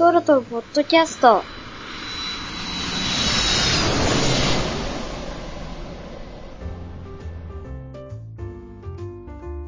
[0.00, 1.42] ソルトポッドキャスト。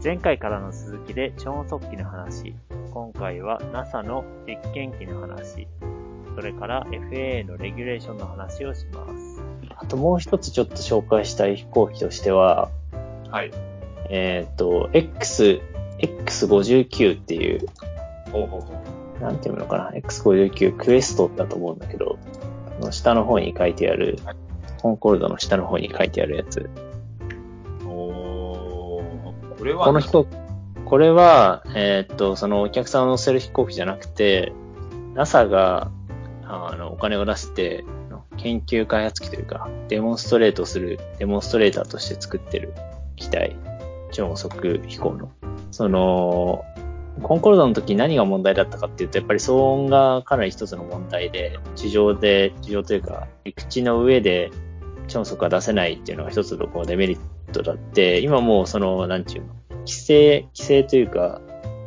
[0.02, 2.54] 前回からの続きで超音速機の話、
[2.94, 5.68] 今回は NASA の実験機の話、
[6.34, 9.42] それから FAA のレギュレーションの話をします。
[9.76, 12.70] あともう一つちょっと紹介したい飛行機としては、
[13.30, 13.50] はい。
[14.08, 15.60] えっ、と、X、
[15.98, 17.66] X59 っていう、
[18.32, 18.91] ほうほうほう。
[19.22, 22.18] なんていうのかな、X59 クエストだと思うんだけど、
[22.80, 24.36] あの下の方に書いてあるはい、
[24.82, 26.68] コンコルドの下の方に書いてあるやつ。
[27.86, 30.36] おーこれは、この飛行機、
[30.84, 34.52] これは、えーっと、そのお客さんを乗せる飛行機じゃなくて、
[35.14, 35.92] NASA が、
[36.44, 37.84] あの、お金を出して、
[38.38, 42.74] 研究開発機というか、デモンストレートする、デモンストレーターとして作ってる
[43.14, 43.56] 機体、
[44.10, 45.30] 超音速飛行の。
[45.70, 46.64] その、
[47.22, 54.50] コンコルドの時何が問題だったかっていうと、やっぱり騒音がかなり一つの問題で、地上で、地上というか、陸地の上で
[55.08, 57.18] 超速が出せないっていうのが一つのこうデメリッ
[57.52, 61.40] トだって、今もうその、なんちゅうの、規制、規制というか、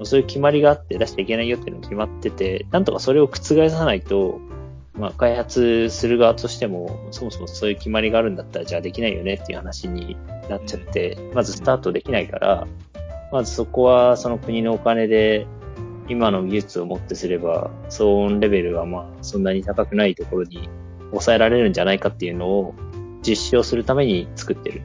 [0.03, 4.39] そういう決まりがあって出しちゃいけないよっていうのが決まってて、なんとかそれを覆さないと、
[4.93, 10.17] まあ、開発する側としても、そもそもそういう決まりがあるんだったら、じゃあできないよねっていう話に
[10.49, 12.67] なっちゃって、まずスタートできないから、
[13.31, 15.47] まずそこはその国のお金で、
[16.07, 20.69] 今の技術をもってすれば、騒音レベルはまあ、そんなに高くないところに
[21.09, 22.75] 抑えられるんじゃないかっていうのを
[23.25, 24.83] 実証するために作ってる。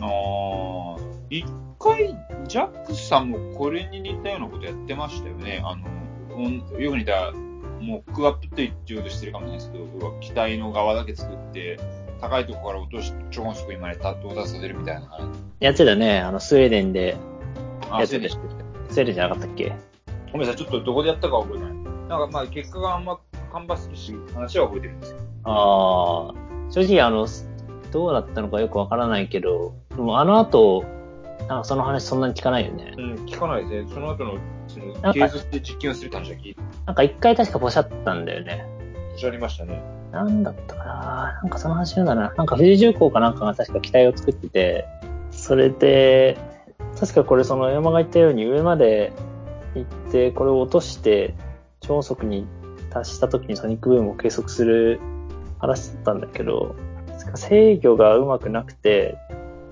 [0.00, 0.98] あー
[1.30, 1.44] 一
[1.78, 2.14] 回、
[2.46, 5.62] ジャックスさんもこれに似たようなことやってましたよね。
[5.64, 5.86] あの、
[6.36, 7.32] うんよく似た、
[7.80, 11.78] モックアップって言おうとしてるかもしれないですけど、機体の側だけ作って、
[12.20, 15.30] 高いところから落とし、超音速にまで到達させるみたいな。
[15.60, 17.16] やってたね、あの、スウェーデンで
[17.90, 18.56] あ、やってたそうでし
[18.88, 18.94] た。
[18.94, 19.72] スウェーデンじゃなかったっけ？
[20.32, 21.74] ごめんなさい、ちょっとどこでやったかは覚えてない。
[21.74, 23.18] なんかまあ結果があんま
[23.50, 25.18] 芳しいし、話は覚えてるんですよ。
[25.44, 26.34] ああ、
[26.70, 27.26] 正直あの、
[27.90, 30.84] どうだったのかよくわからないけど、でもあの後、
[31.40, 32.94] なんかその話そんなに聞かないよね。
[32.96, 33.94] うん、聞かないですね。
[33.94, 38.66] その後の、その継続して実験をするって話は聞いて、なんか一回確かポシャったんだよね。
[39.12, 39.82] おっしゃりましたね。
[40.12, 41.38] なんだったかな？
[41.42, 42.34] なんかその話なんだな。
[42.36, 44.86] なんか富士重工かなんかが確か機体を作ってて、
[45.30, 46.38] それで、
[46.98, 49.12] 確かこれその山が言ったように上まで
[49.74, 51.34] 行って、これを落として、
[51.80, 52.46] 超速に
[52.90, 55.00] 達した時にソニックブームを計測する
[55.58, 56.74] 話だったんだけど、
[57.34, 59.16] 制御がうまくなくて、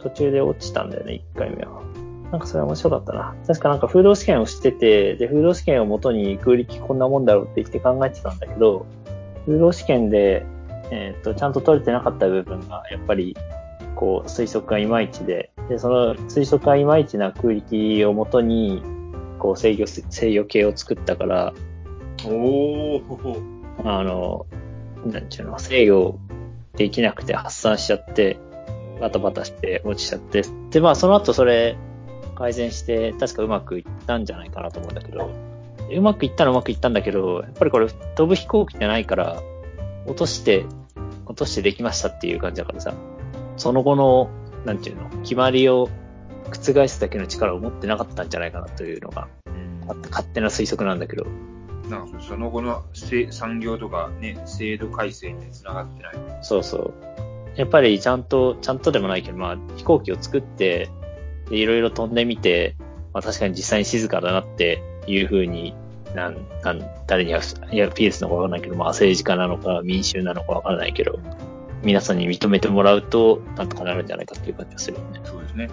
[0.03, 1.82] 途中で落ちたんだよね、1回目は。
[2.31, 3.37] なんかそれ面白かったな。
[3.47, 8.87] 確かなんか風洞試験をしてて、で、風洞試験をもとに空力こんなもんだろうって言って考えてたんだけど、
[9.47, 10.44] 風洞試験で、
[10.91, 13.37] えっ、と、ちゃんと取れてなかった部分が、やっぱり、
[13.94, 18.82] こう、推測がいまいちで、で、その推測がいまいちな空力をもとに、
[19.38, 21.53] こう、制御す、制御系を作ったから、
[22.25, 23.56] おー。
[23.84, 24.47] あの、
[25.04, 26.19] なんちゅうの、制御
[26.77, 28.38] できなくて発散しちゃって、
[29.00, 31.77] バタバタして落ちちゃって、で、まあ、その後それ、
[32.34, 35.31] 改善して、確かうまくいったんじゃないかなと思うんだけど、
[35.91, 39.41] うまくいったのはうまくいったんだけど、やっぱりこれ飛ぶ飛行機じゃないから、
[40.06, 40.65] 落として、
[41.27, 42.94] 落としてできましたっていう感じだからさ、
[43.56, 44.31] その後の、
[44.66, 45.88] なんていうの、決まりを
[46.50, 49.28] 覆すだけの力を持ってなかったんじゃないかなというのが、
[49.88, 51.25] あって勝手な推測なんだけど、
[51.88, 56.15] なんかその後のせ産業とかね、制度改正に繋がってない。
[56.43, 56.94] そうそう。
[57.56, 60.91] やっぱりちゃんと、ちゃんとでもないけど、まあ飛行機を作って、
[61.48, 62.75] でいろいろ飛んでみて、
[63.15, 65.75] まあ確かに実際に静かだなっていう風に、
[66.15, 67.41] なん、なん、誰には、
[67.71, 71.21] いや、ピースなのかわからないけど、まあ政治家なのか民衆なのかわからないけど、
[71.83, 75.21] 皆さんに認めてもらうと、なんとかなるんじゃないかっていう感じがするよね。
[75.25, 75.71] そうですね。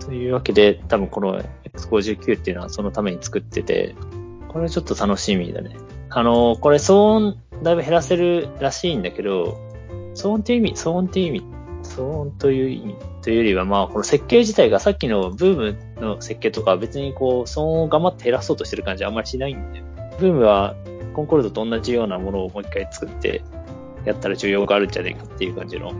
[0.00, 1.42] というわけで、多分この
[1.72, 3.94] X59 っていうのはそのために作ってて、
[4.48, 5.76] これちょっと楽しみだね。
[6.10, 9.58] あの、これ騒音だいぶ減らせるらしいんだけど、
[10.14, 11.44] 騒音っていう意味、騒音っていう意味、
[11.82, 19.82] 騒音という意味というよりは、まあ、この設計自体がさっきのブームの設計とかは別にこう、騒音を頑張って減らそうとしてる感じはあんまりしないんで、
[20.18, 20.76] ブームは
[21.14, 23.42] コンコルドと同じようなものをもう一回作って、
[24.04, 25.92] やったら需要があるんじゃないかっていう感じの、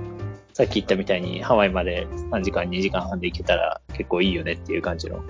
[0.53, 5.25] さっき言ったみたいにハワイまで3時間2時間半で行けたら結構いいよねっていう感じの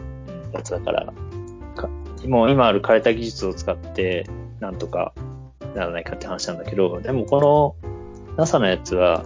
[0.53, 1.13] やつだから、
[1.77, 1.89] か
[2.27, 4.27] もう今ある枯れた技術を使って
[4.61, 5.15] なんとか
[5.75, 9.25] ならないかって話なんだけど、でもこの NASA のやつは、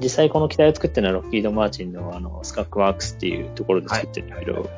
[0.00, 4.70] 実際この機体を作ってるのはロッキード・マーチンのあのスカックワークスっていうところで作ってるんだけど、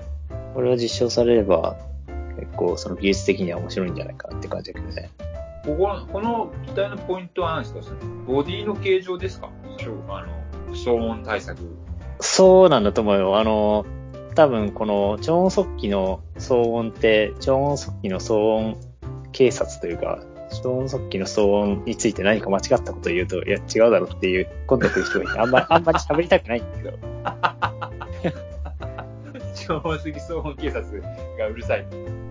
[0.55, 1.77] これは実証されれば
[2.39, 5.11] 結構その技術的には面白いんじゃないかなって感じだけどね。
[5.65, 7.83] ここの、この機体のポイントは何ですか？
[7.83, 9.51] そのボディの形状ですか？
[10.09, 10.27] あ
[10.69, 11.59] の、騒音対策。
[12.21, 13.39] そうなんだと思うよ。
[13.39, 13.87] あの、
[14.35, 18.77] 多分この超音速機の騒音って、超音速機の騒音
[19.33, 20.23] 警察というか、
[20.63, 26.99] 超音速機の騒音について何か間違ったことを言うと、いや、違うだろっていう、今度来る人がいて、あんまり、あんまり喋りたくないんだけど。
[29.55, 31.03] 超音速騒音警察
[31.39, 31.87] がうるさい。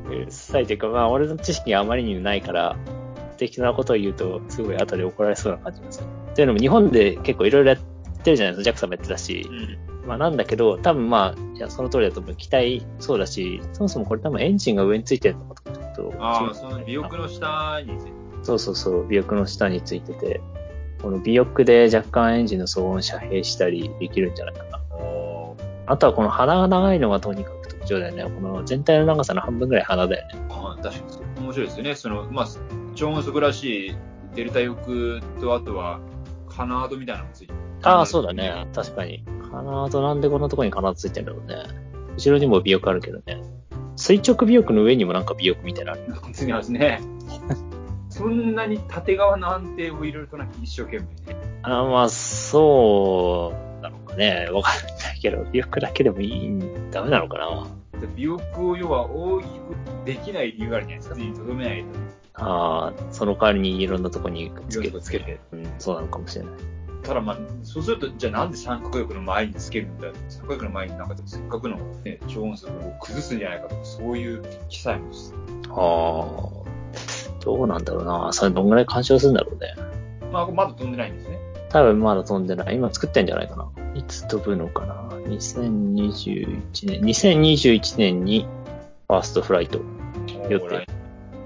[0.09, 2.75] うるさいというか、まあ、俺の知識があまりにもないから、
[3.39, 6.05] 適当なことを言うと、すごい後で怒られそうな感じがする。
[6.31, 7.77] っていうのも、日本で結構いろいろやっ
[8.23, 9.49] てるじゃないですか、JAXA もやってたし。
[9.49, 10.07] ん。
[10.07, 12.35] まあなんだけど、多分まあ、いや、その通りだと思う。
[12.35, 16.23] 機体そうだし、そもそもこれ多分エンジンが上についてるのかとかちょっと。
[16.23, 18.11] ああ、その尾翼の下について。
[18.43, 20.41] そうそうそう、尾翼の下についてて、
[21.01, 24.79] この尾翼で若干エンジンの騒音遮蔽したりできるんじゃないかな。
[25.89, 28.23] あとはこの鼻が長いのがとにかく特徴だよね。
[28.23, 30.45] この全体の長さの半分ぐらい鼻だよね。
[30.49, 31.05] ああ、確か
[31.39, 31.41] に。
[31.41, 31.95] 面白いですよね。
[31.95, 32.47] その、まあ、
[32.95, 33.95] 超音速らしい
[34.35, 35.99] デルタ翼と、あとは、
[36.47, 37.59] カナードみたいなのがついてる。
[37.83, 38.67] ああ、そうだね。
[38.73, 39.23] 確かに。
[39.51, 41.55] 鼻となんでこんなとこに鼻ついてんだろうね。
[42.15, 43.41] 後ろにも尾翼あるけどね。
[43.95, 46.33] 垂直尾翼の上にもなんか尾翼みたいなのある。
[46.33, 47.01] ついてますね。
[48.09, 51.39] そんなに縦側の安定をいろいろとなんか一生懸命ね。
[51.63, 54.49] あまあ、そうなのかね。
[54.51, 56.59] わかんないけど、尾翼だけでもいい、
[56.91, 57.67] ダメなのかな。
[57.99, 61.15] で尾翼を要は大きくできない理由があるじゃないですか。
[61.15, 61.87] にとどめないと。
[62.39, 65.39] ああ、その代わりにいろんなとこにつけいろんなとこつけて。
[65.51, 66.53] うん、そうなのかもしれない。
[67.03, 75.09] ただまあ、そうすると、じゃあなんで三角翼の前につけるんだ三角翼の前になんかせっかくのね、超音速を崩すんじゃないかとか、そういう記載も。
[75.69, 78.33] ああ、どうなんだろうな。
[78.33, 79.75] それどんぐらい干渉するんだろうね。
[80.31, 81.39] まあ、まだ飛んでないんですね。
[81.69, 82.75] 多分まだ飛んでない。
[82.75, 83.69] 今作ってんじゃないかな。
[83.95, 85.09] いつ飛ぶのかな。
[85.27, 88.47] 2021年、2021年に
[89.07, 89.79] ファーストフライト
[90.49, 90.98] 予定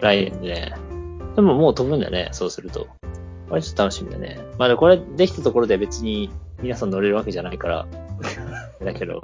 [0.04, 0.26] 来。
[0.26, 0.74] 来年でね。
[1.36, 2.88] でももう飛ぶんだね、そうすると。
[3.50, 4.40] これちょっと楽しみだね。
[4.58, 6.30] まあでこれできたところで別に
[6.62, 7.86] 皆さん乗れるわけじゃないから。
[8.84, 9.24] だけど、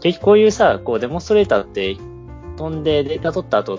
[0.00, 1.96] 結局こういうさ、こうデモンストレーターって
[2.56, 3.78] 飛んでデータ取った後、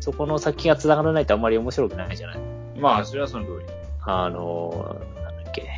[0.00, 2.38] そこの先が繋がらないとあんまり面白くないじゃない？
[2.78, 3.66] まあ、それはその通り。
[4.04, 5.68] あの、なんだっけ。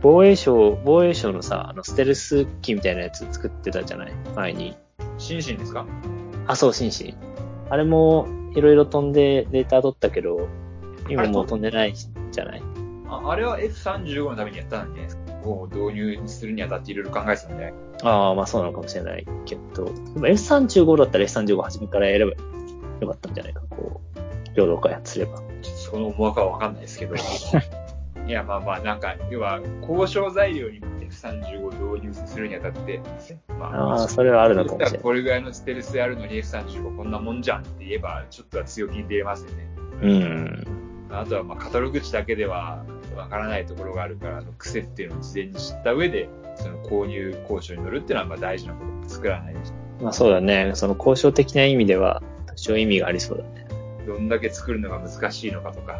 [0.00, 4.12] 防衛省、防衛省のさ、あの、ステルス機みたいなやつ作ってたじゃない？
[4.34, 4.76] 前に。
[5.18, 5.86] 心身ですか？
[6.46, 7.14] あ、そう、紳士。
[7.70, 10.48] あれも、いろいろ飛んでデータ取ったけど、
[11.08, 12.62] 今もう飛んでないじゃない？
[13.08, 15.22] ああれは F35 のためにやったんじゃないですか？
[15.48, 17.72] を導入するにあたっていろいろ考えてたんで。
[18.02, 22.32] ああ、まあそうなのかもしれないけど、でも F35 だったら F35 初めからやれば
[23.00, 24.00] よかったんじゃないか、こ
[24.50, 25.38] う、共同開発すれば。
[25.38, 27.14] ちょっとその思惑はわかんないですけど。
[28.26, 33.00] いや、まあまあ、なんか、要は、交渉材料に F35 を導入するにあたって、
[33.58, 35.00] まああ、それはあるのかもしれない。
[35.00, 39.68] これぐらいのステルスやるのに F35 こんなもんじゃんって言えば、ちょっとは強気に出れますよね。
[40.02, 40.64] うん。
[41.10, 42.84] あとは、まあ、カタログ値だけでは
[43.16, 50.72] わからないところがあるから、あの癖っていうのを事前に知った上で、その購入交渉に乗るっていうのはまあ大事なこと作らないでしまあそうだね。
[50.74, 53.66] その交渉的な意味では、多少意味がありそうだね。
[54.06, 55.98] どんだけ作るのが難しいのかとか、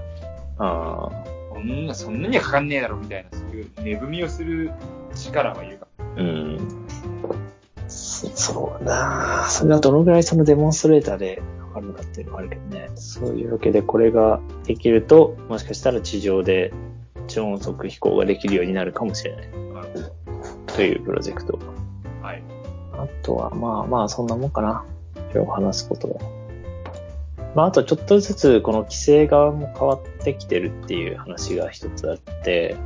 [0.59, 1.39] ああ。
[1.55, 4.71] そんな、そんなにはかかんねえだろみたいな、そういう値踏みをする
[5.15, 6.59] 力はいるかうん。
[7.89, 12.91] そそうだなそれがどのぐらいそのデモンストレーターでわかるのかっていうのはあるけどね。
[12.95, 16.73] そういうわけでこれができると、もしかしたら地上で
[17.29, 19.49] 超音速飛行ができるようになるかもしれない。
[19.49, 20.75] な。
[20.75, 21.59] というプロジェクト。
[22.23, 22.43] はい。
[22.93, 24.85] あとは、まあまあ、そんなもんかな。
[25.35, 26.21] 今日話すことは。
[27.55, 32.77] まあ、あとちょっとずつ、この規制側も変わってきてるっていう話が一つあって、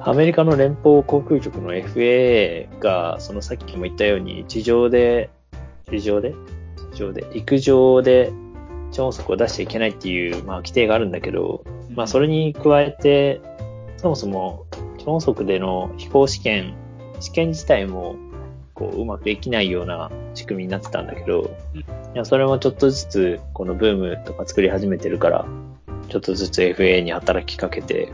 [0.00, 5.30] アメリカの連邦航空局の FAA が、そのさっきも言ったように、地上で、
[5.90, 6.34] 地上で？
[6.94, 8.32] 地上で、陸上で
[8.92, 11.64] 超音速を出しちゃいけないっていう、まあ、規定があるんだけど、
[11.94, 13.40] まあ、それに加えて、
[13.96, 14.66] そもそも
[14.98, 16.74] 超音速での飛行試験、
[17.20, 18.16] 試験自体も、
[18.74, 25.46] こう、うまくできないような仕組みになってたんだけど、いや、それもちょっとずつ、このブームとか作り始めてるから、
[26.08, 28.12] ちょっとずつ FA に働きかけて、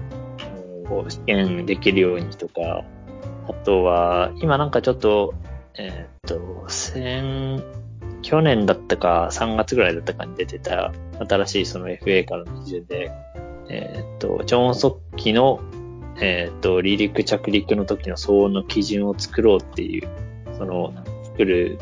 [0.88, 2.85] こう、試験できるようにとか、
[3.49, 5.35] あとは、今なんかちょっと、
[5.76, 7.62] えーっと、先、
[8.23, 10.93] 去年だったか3月ぐらいだったかに出てた
[11.29, 13.12] 新しいその FA からの基準で、
[13.69, 15.61] えーっと、超音速機の、
[16.21, 20.09] えーっと、離陸着陸の時の騒音の基準を作ろうっていう、
[20.57, 21.79] その、作る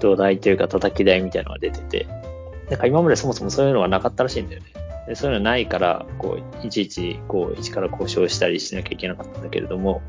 [0.00, 2.06] 土台というか叩き台みたいなのが出てて、
[2.68, 4.72] なんか今までそもそもそういうのがなかったらしいんだよね。
[5.06, 10.02] でそういうのないから、こう、いちいち、こう、一から交渉したりしなきゃいけなかったんだけれども、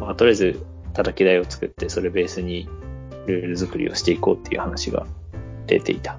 [0.00, 2.68] まあ、とりあえず、叩き台を作って、それベースに
[3.26, 5.06] ルール作りをしていこうっていう話が
[5.66, 6.18] 出ていた。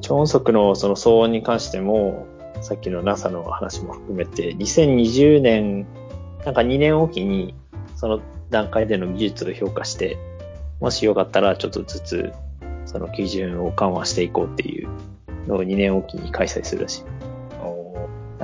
[0.00, 2.26] 超音速のその騒音に関しても、
[2.60, 5.86] さっきの NASA の話も含めて、2020年、
[6.44, 7.54] なんか2年おきに、
[7.96, 8.20] その
[8.50, 10.16] 段階での技術を評価して、
[10.80, 12.32] もしよかったらちょっとずつ、
[12.86, 14.88] その基準を緩和していこうっていう
[15.46, 17.23] のを2年おきに開催するらしい。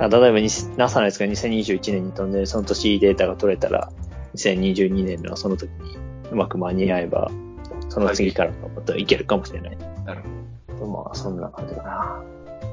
[0.09, 3.91] 例えばに NASA のやつが2021年に飛んで、その年データが取れたら、
[4.35, 5.97] 2022年のその時に
[6.31, 7.29] うまく間に合えば、
[7.89, 9.77] その次からのこといけるかもしれない。
[10.05, 10.23] なる
[10.79, 12.23] ほまあ、そんな感じかな。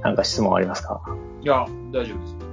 [0.02, 1.02] なんか質問ありますか？
[1.06, 1.14] ど。
[1.42, 2.47] いや、大丈夫です。